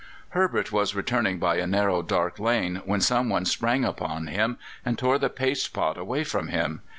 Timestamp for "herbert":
0.29-0.71